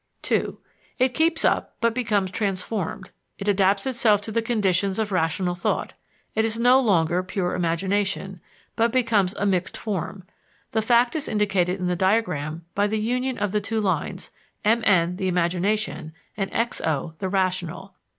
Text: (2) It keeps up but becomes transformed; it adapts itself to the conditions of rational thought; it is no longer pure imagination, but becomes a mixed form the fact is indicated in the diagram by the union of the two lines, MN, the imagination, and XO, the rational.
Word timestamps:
(2) 0.23 0.57
It 0.97 1.13
keeps 1.13 1.45
up 1.45 1.75
but 1.79 1.93
becomes 1.93 2.31
transformed; 2.31 3.11
it 3.37 3.47
adapts 3.47 3.85
itself 3.85 4.19
to 4.19 4.31
the 4.31 4.41
conditions 4.41 4.97
of 4.97 5.11
rational 5.11 5.53
thought; 5.53 5.93
it 6.33 6.43
is 6.43 6.59
no 6.59 6.79
longer 6.79 7.21
pure 7.21 7.53
imagination, 7.53 8.41
but 8.75 8.91
becomes 8.91 9.35
a 9.35 9.45
mixed 9.45 9.77
form 9.77 10.23
the 10.71 10.81
fact 10.81 11.15
is 11.15 11.27
indicated 11.27 11.79
in 11.79 11.85
the 11.85 11.95
diagram 11.95 12.65
by 12.73 12.87
the 12.87 12.97
union 12.97 13.37
of 13.37 13.51
the 13.51 13.61
two 13.61 13.79
lines, 13.79 14.31
MN, 14.65 15.17
the 15.17 15.27
imagination, 15.27 16.13
and 16.35 16.49
XO, 16.51 17.15
the 17.19 17.29
rational. 17.29 17.93